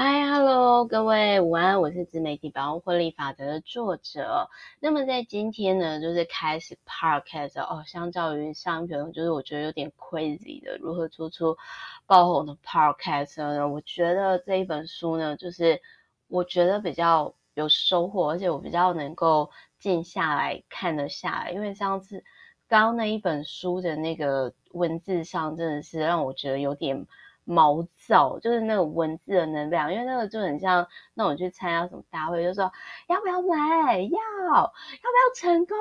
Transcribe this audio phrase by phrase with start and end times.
[0.00, 4.48] Hi，Hello，各位午安，我是自媒体百万获利法则的作者。
[4.78, 11.56] 那么在今天呢，就是开始 Podcast 哦，相较于上一篇，就是我觉得有点 crazy 的如何做出
[12.06, 13.66] 爆红的 Podcast 呢？
[13.68, 15.82] 我觉得这一本书呢，就是
[16.28, 22.22] 我觉得比较有收获，而且我比较能够静下来看得下来，因为上次
[22.68, 27.04] 刚刚那一本书的那个文字上，真的是让我觉得有点。
[27.48, 32.70] 毛躁，就是那个文字的能量，因为那个就很像那种去参加什么大会，就说
[33.08, 35.76] 要不要买，要，要不要成功，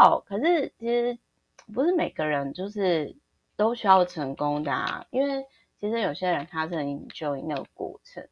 [0.00, 0.20] 要。
[0.20, 1.18] 可是其实
[1.74, 3.14] 不是每个人就是
[3.54, 5.46] 都需要成功的啊，因为
[5.78, 8.26] 其实有些人他是很 enjoy 那个过程。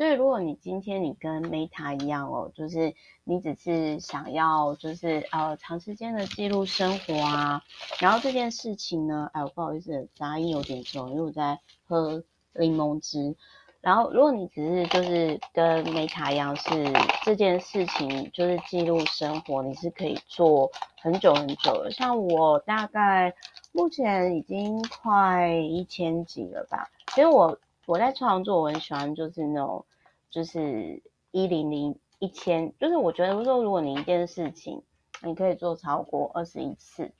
[0.00, 7.62] 所以，如果你今天你跟 Meta 一样哦，就是你只是想要就是呃长时间的记录生活啊，
[8.00, 13.36] 然后这件事情呢，哎，我不好意思，杂音有点重，因为我在喝柠檬汁。
[13.82, 16.90] 然后，如果你只是就是跟 Meta 一样，是
[17.22, 20.70] 这件事情就是记录生活，你是可以做
[21.02, 21.90] 很久很久的。
[21.90, 23.34] 像我大概
[23.72, 27.58] 目前已经快一千集了吧，其实我。
[27.90, 29.84] 我在创作，我很喜欢就是那种，
[30.30, 31.02] 就是
[31.32, 34.84] 一零零一千，就是我觉得说，如果你一件事情，
[35.24, 37.10] 你可以做超过二十一次，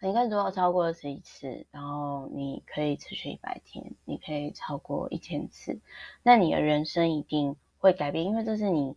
[0.00, 5.78] 你可以做到超过二十一次，然后你可以持续一百天，你可以超过一千次，
[6.22, 8.96] 那你的人生一定会改变，因为这是你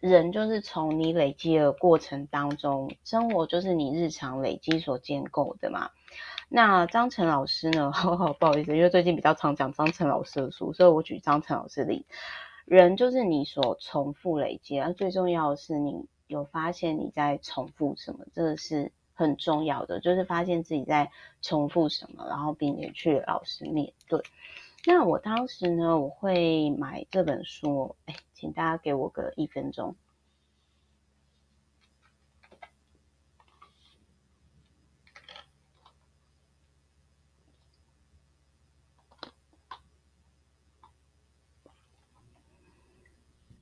[0.00, 5.90] 人就是从你累积的过程当中，生活就是你日常累积所建构的嘛。
[6.54, 7.90] 那张晨老师呢？
[7.96, 12.04] 好好不好意思，因为最近比较常讲张晨老师的书，所以我举张晨老师例。
[12.66, 24.20] 人就是你所重复累积，而最重要的是你有发现你在重复什么，这个是很重要的，就是发现自己在重复什么，然后并且去老实面对。
[24.84, 29.96] 那我当时呢，我会买这本书，哎，请大家给我个一分钟。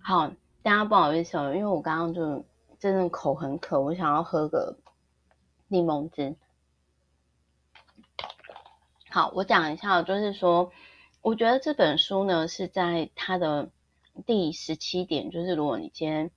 [0.03, 2.44] 好，大家不好意思哦，因为我刚刚就
[2.78, 4.78] 真的口很渴，我想要喝个
[5.69, 6.34] 柠檬汁。
[9.10, 10.72] 好，我讲一下，就是说，
[11.21, 13.71] 我觉得这本书呢是在它的
[14.27, 16.31] 第十七点，就是如果你今天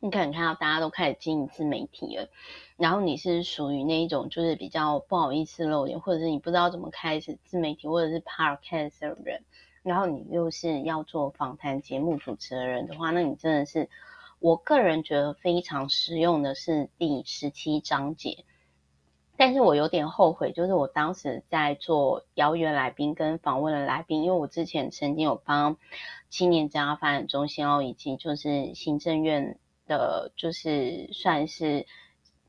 [0.00, 2.28] 你可能看到大家都开始经营自媒体了，
[2.76, 9.44] 然后你是属于那一种就是比较不好意思露脸，或者是你不知道怎么开始自媒体，或者是 podcast 的人。
[9.84, 13.90] 然后你又是要做访谈节目主持的人的话，那你真的是，
[14.40, 18.44] 我个人觉得非常实用的是第十七章节。
[19.36, 25.76] 但是我有点后悔，就是我当时在做邀约来宾跟访问的来宾，因为我之前曾经有帮
[26.30, 31.84] 青年职涯发展中心哦，以及就是行政院的，就是算是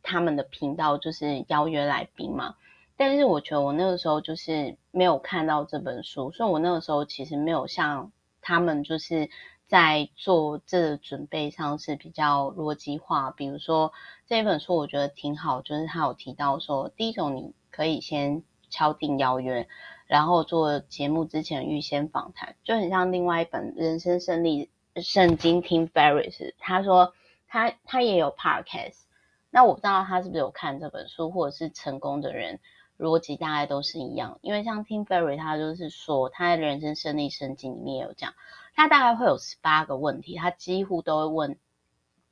[0.04, 2.56] 他们的频道，就是邀约来宾嘛。
[2.98, 8.12] 但是我觉得我那个时候就是没有看到这本书，所以我那个时候其实没有像
[8.42, 9.30] 他们就是
[9.68, 13.32] 在做这准备上是比较逻辑化。
[13.32, 13.92] 比如说
[14.28, 19.68] 这本书我觉得挺好，就是他有提到说，第一种你可以先敲定邀约，
[20.08, 27.14] 然后做节目之前预先访谈，就很像另外一本《人生胜利圣经》Tim Ferris，他说
[27.50, 29.02] 他他也有 Podcast，
[29.50, 32.62] 那我不知道他是不是有看这本书，或者是成功的人。
[32.98, 38.34] 逻辑大概都是一样，因为像 Tim Ferris，他就是说，他在人生胜利圣经里面有讲，
[38.74, 41.58] 他大概会有十八个问题，他几乎都会问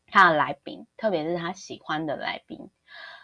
[0.07, 2.69] 他的来宾，特别是他喜欢的来宾。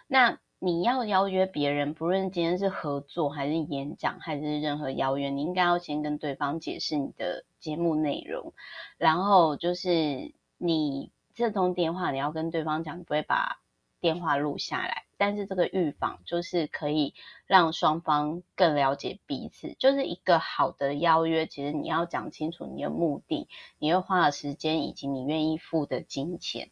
[0.07, 8.53] 那你要邀约别人，不论今天是合作还是演讲还是任何邀约，你应该要先跟对方解释你的节目内容，
[8.97, 13.61] 然后就是你这通电话你要跟对方讲，你不会把
[14.01, 15.05] 电话录下来。
[15.19, 17.13] 但是这个预防就是可以
[17.45, 21.45] 让双方更了解彼此，就是一个好的邀约。
[21.45, 23.49] 其实你要讲清楚你的目的，
[23.79, 26.69] 你会花的时间以及你愿意付的金钱。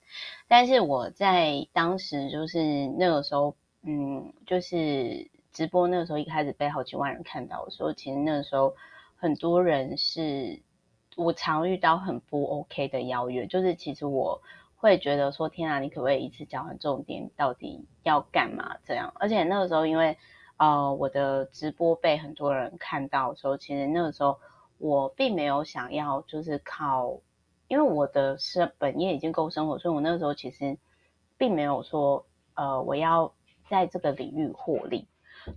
[0.47, 8.77] 但是我在当时就是那个时候，嗯，就是直播那个时候一开始被好几万人看到的时候，其实那个时候
[9.17, 10.61] 很多人是
[11.17, 14.41] 我常遇到很不 OK 的邀约，就是其实我。
[14.77, 17.29] 会觉得说天啊，你可不可以一次讲完重点？
[17.35, 18.77] 到底要干嘛？
[18.85, 20.17] 这样，而且那个时候，因为
[20.57, 24.39] 呃我的直播被很多人看到的时候，其实那个时候
[24.77, 27.19] 我并没有想要就是靠，
[27.67, 30.77] 因为我的是本业已经够生活，所以我那个时候其实
[31.37, 33.33] 并没有说呃我要
[33.69, 35.07] 在这个领域获利。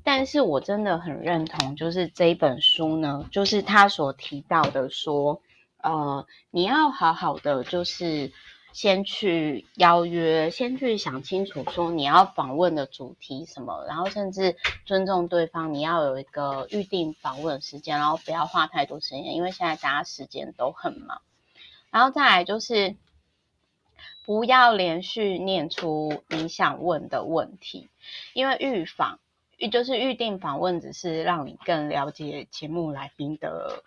[0.05, 5.43] 但是我真的很认同，就是这一本书呢，就是他所提到的说，
[5.79, 8.31] 呃，你要好好的，就是
[8.73, 21.21] 先去邀约，先去想清楚说你要访问的主题什么，然后甚至尊重对方，你要有一个预定访问时间，然后不要花太多时间，因为现在大家时间都很忙。
[21.91, 22.97] 然后再来就是。
[24.27, 27.89] 不要连续念出你想问的问题，
[28.33, 29.19] 因为预访
[29.57, 33.83] 预就是预定访问，只是让你更了解节目来宾的，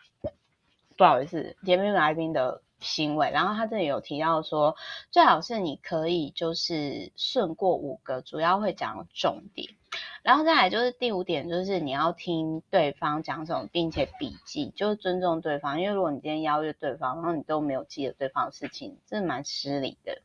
[0.98, 3.32] 不好意思，节目来宾的行为。
[3.32, 4.76] 然后他这里有提到说，
[5.10, 9.74] 最好是你可以就是顺过五个主要会讲的重点。
[10.24, 15.82] 然后再来就是第五点，就是你要听对方讲什么，并且笔记，就是尊重对方。
[15.82, 20.22] 因为如果你今天邀约对方，然后你都没有记得对方的事情，这蛮失礼的。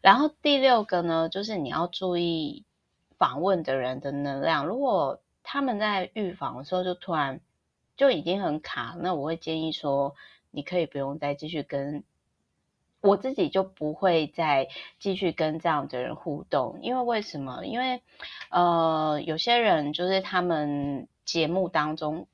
[0.00, 2.64] 然后第六个呢，就是你要注意
[3.18, 4.66] 访问的人的能量。
[4.66, 7.40] 如果他们在预防的时候就突然
[7.96, 10.14] 就已经很卡，那我会建议说，
[10.50, 12.04] 你可以不用再继续跟。
[13.02, 14.68] 我自己就不会再
[14.98, 17.64] 继续跟这样的人互动，因为为什么？
[17.64, 18.02] 因为
[18.50, 22.28] 呃，有些人就是他们节目当中，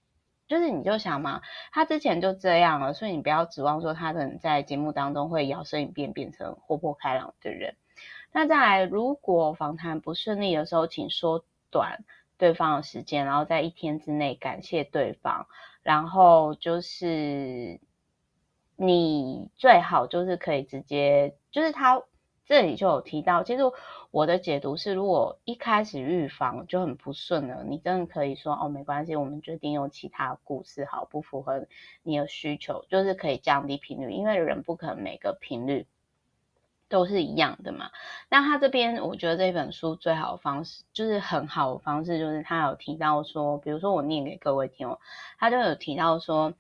[0.49, 1.41] 就是你就想嘛，
[1.71, 7.77] 他之前就这样了，所以你不要指望说他可能在节目当中会摇身一变变成活泼开朗的人。
[8.33, 12.05] 那再来，如果访谈不顺利的时候，请缩短
[12.39, 15.47] 对方的时间，然后在一天之内感谢对方，
[15.85, 17.79] 然后就是。
[18.77, 22.03] 你最好就是可以直接，就是他
[22.45, 23.63] 这里就有提到，其实
[24.11, 31.67] 我的解读是，如果一开始预防就很不顺了，你真的可以说哦，没关系，我们决定用其他故事，好，不符合
[32.03, 35.87] 你的需求，就是可以降低频率，因为人不可能每个频率
[36.89, 37.91] 都是一样的嘛。
[38.29, 45.01] 那他这边我觉得这本书最好的方式，就是很好的方式，就是他有提到说，比如说我念给各位听哦，
[45.39, 46.53] 他就有提到说。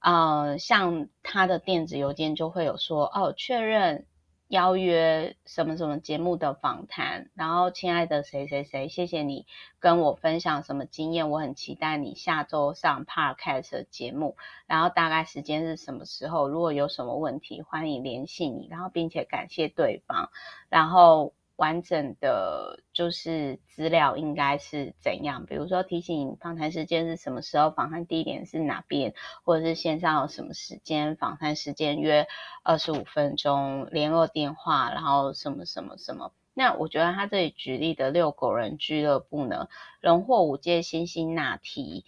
[0.00, 4.06] 呃，像他的电子邮件就会有说哦，确认
[4.48, 9.46] 邀约什么什么节目的访谈，然后亲爱的谁谁谁，谢谢你
[9.80, 14.36] 跟我分享什么经验，我很期待你下周上 Podcast 的节目，
[14.66, 16.48] 然后大概时间是什么时候？
[16.48, 20.30] 如果有什么问题，欢迎联系你，然后并且感谢对方，
[20.68, 21.34] 然后。
[21.58, 25.44] 完整的就是资料应该是怎样？
[25.44, 29.12] 比如说提醒访谈时间是什么时候，访谈地点是哪边，
[29.42, 32.28] 或者是线上有什么时间，访谈时间约
[32.62, 36.32] 二十五分钟，联络电话，然后什么什么什么。
[36.54, 39.68] 那我觉得他这里举例的遛狗人俱乐部呢，
[40.00, 42.04] 荣获五届辛辛那提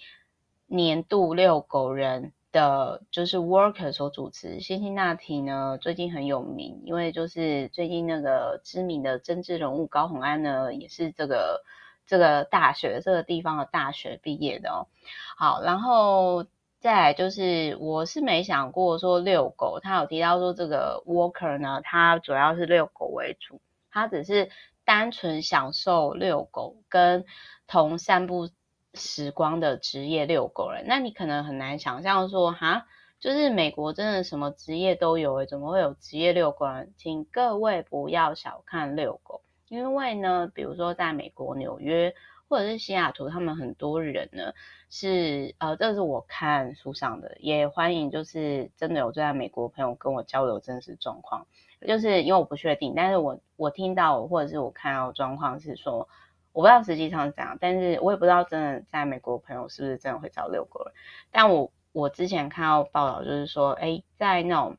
[0.67, 2.32] 年度遛狗人。
[2.52, 11.62] 的就是 Worker 所主持，辛辛那提呢最近很有名，因为就是最近那个知名的政治人物高虹安呢，也是这个
[12.06, 14.88] 这个大学这个地方的大学毕业的哦。
[15.37, 16.44] 好，然后
[16.81, 23.61] 再来就是我是没想过说遛狗，他有提到说这个 Worker 呢，他主要是遛狗为主，
[23.91, 24.50] 他只是
[24.85, 27.25] 单纯享受遛狗跟
[27.67, 28.49] 同散步。
[28.94, 32.87] 时光的职业遛狗人，那你可能很难想象说，哈，
[33.20, 36.92] 就是美国真的什么职业都有诶，怎么会有职业遛狗人？
[36.96, 42.12] 请各位不要小看遛狗，因为呢，比如说在美国纽约
[42.48, 44.52] 或者是西雅图，他们很多人呢
[44.90, 51.46] 是呃，这是我看书上的，也欢迎就是真的有在美国朋友跟我交流真实状况，
[51.86, 56.08] 就是因为我不确定，但是我我听到或者是我看到状况是说。
[56.52, 60.92] 我不知道实际上是怎样，但是我也不知道真的在美国朋友是不是真的会找遛狗人。
[61.30, 64.76] 但我我之前看到报道，就是说，诶，在那种，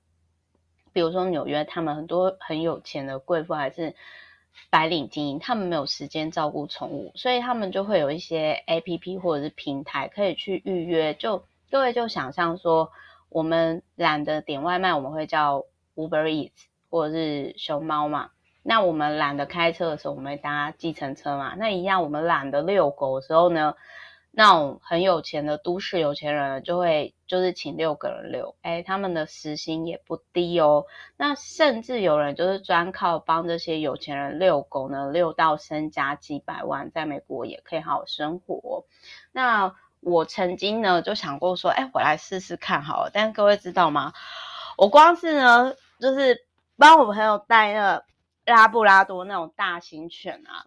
[0.93, 3.95] 比如说纽约，他们很多很有钱的贵妇还是
[4.69, 11.13] 白领精英，他们没有时间照顾宠物，所以他们就会有一些 APP 或者是平台可以去预约。
[11.13, 12.91] 就各位就想象说，
[13.29, 15.63] 我们懒得点外卖，我们会叫
[15.95, 16.51] Uber Eats
[16.89, 18.31] 或者是熊猫嘛。
[18.63, 21.55] 那我们懒得开车的时候，我们会搭计程车嘛。
[21.57, 23.73] 那一样，我们懒得遛狗的时候呢，
[24.29, 30.85] 那种很有钱的都市有钱人就会就是请遛狗人遛，诶，他们的时薪也不低哦。
[31.17, 38.85] 那甚至有人就是专靠帮这些有钱人遛狗呢，遛到身家几百万，在美国也可以好好生活。
[39.31, 43.09] 那我曾经呢就想过说，诶，我来试试看好了。
[43.11, 44.13] 但各位知道吗？
[44.77, 46.45] 我光是呢就是
[46.77, 48.10] 帮我朋友带那个。
[48.51, 50.65] 拉布拉多那种大型犬啊，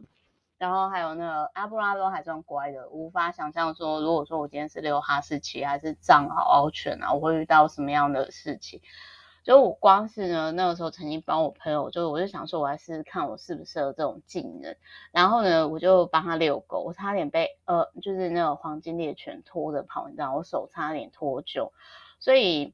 [0.59, 8.81] 然后还有那个阿布拉多还算乖的，无法想象说，如果说我今天是遛哈士奇还是藏獒犬啊，我会遇到什么样的事情。
[9.45, 14.75] 就我光是呢，那个时候曾经帮我朋友，就我就想说，我来试试看我适不适合这种技能。
[15.13, 21.73] 然后呢，我就帮他遛狗，我差点被呃，就是那个黄金猎犬拖着跑，你知道，我手差点脱臼。
[22.21, 22.73] 所以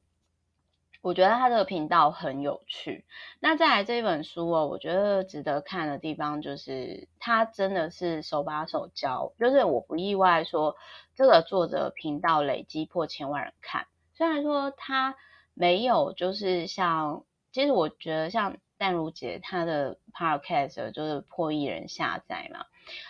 [1.01, 3.05] 我觉得他这个频道很有趣。
[3.39, 10.75] 那再来这一本书哦，我觉得值得看的地方就是他真的是手把手教，就是我不意外说
[11.15, 13.87] 这个作者频道累积破千万人看。
[14.13, 15.15] 虽然说他
[15.55, 22.65] 没有，就是像，其实我觉得像淡如姐她的 podcast 就是破亿人下载嘛，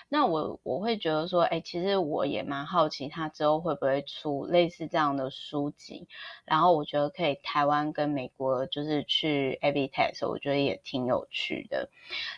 [0.10, 6.08] 那我我会觉得说，哎、其实我也蛮好奇他之后会不会出类似这样的书籍，
[6.46, 11.90] 然后我觉得可以台湾跟美国就是去 A/B test，我觉得也挺有趣的。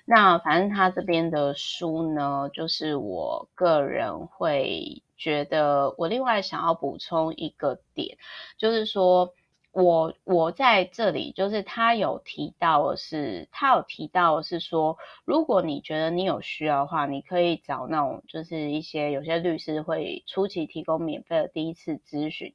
[0.05, 5.01] 那反正他这边的书呢，就是我个人会。
[5.15, 8.17] 觉得我另外想要补充一个点，
[8.57, 9.33] 就是说
[9.74, 22.53] 我我在这里，就是他有提到的是，他有提到的是说，如果你觉得你有需要的话，你可以找那种就是一些有些律师会初期提供免费的第一次咨询，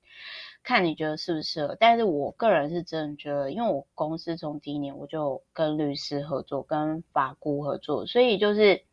[0.63, 1.77] 看你觉得适不适合。
[1.81, 8.88] 但是我个人是真的觉得，因为我公司从第一年我就跟律师合作，跟法顾合作，所以就是。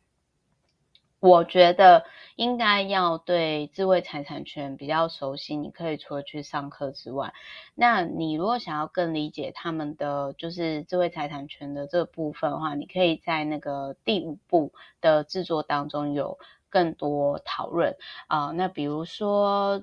[1.20, 2.04] 我觉得
[2.36, 5.56] 应该要对智慧财产权比较熟悉。
[5.56, 7.32] 你可以除了去上课之外，
[7.74, 17.96] 那你如果想要更理解他们的就是智慧财产权的这部分的话，你可以在那个第五步的制作当中有更多讨论
[18.28, 18.52] 啊。
[18.52, 19.82] 那比如说。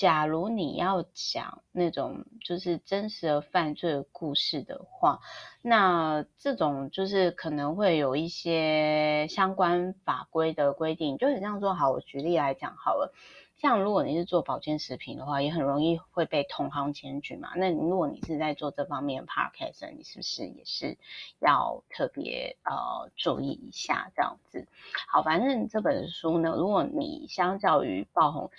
[0.00, 5.20] 假如你要讲那种就是真实的犯罪的故事的话，
[5.60, 13.12] 那这种就是可能会有一些相关法规的规定，就很像说，好，我举例来讲好了，
[13.58, 17.50] 像如果你是做保健食品的话，也很容易会被同行检举嘛。
[17.54, 20.96] 那如果你是在做这方面 podcast，你是不是也是
[21.40, 24.66] 要特别呃注意一下这样子？
[25.08, 28.50] 好，反正这本书呢，如果你相较于爆红。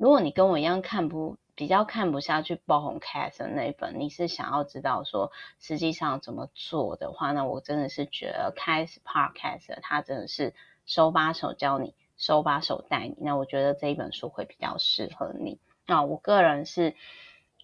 [0.00, 10.54] 如果你跟我一样看不比较看不下去爆红 cast 的那一本，你是想要知道说实际上怎么做的话，那我真的是觉得开始 podcast 它真的是
[10.86, 13.16] 手把手教你，手把手带你。
[13.20, 15.58] 那我觉得这一本书会比较适合你。
[15.86, 16.94] 那我个人是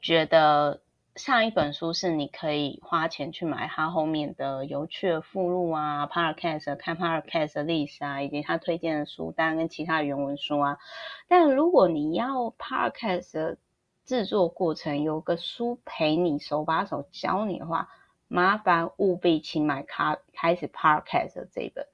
[0.03, 0.83] 觉得。
[1.17, 10.79] 上一本书是你可以花钱去买它后面的有趣的附录啊，Podcast 看 Podcast 的历史啊，以及他推荐的书单跟其他的原文书啊。
[11.27, 13.59] 但如果你要 Podcast 的
[14.05, 17.89] 制作过程有个书陪你手把手教你的话，
[18.29, 21.87] 麻烦务必请买开开始 Podcast 这一本。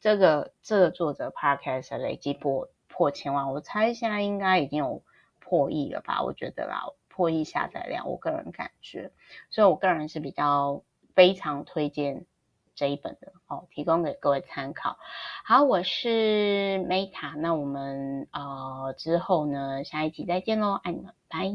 [0.00, 5.02] 这个这个作者 Podcast 累计破破千万，我猜现在应该已经有
[5.40, 6.22] 破亿了吧？
[6.22, 6.92] 我觉得啦。
[7.18, 9.10] 破亿下载量，我个人感觉，
[9.50, 10.84] 所以我个人是比较
[11.16, 12.26] 非常推荐
[12.76, 14.98] 这一本的哦，提供给各位参考。
[15.44, 21.48] 好，我是 Meta，那我们呃之后呢，下一集再见喽，爱你们，拜。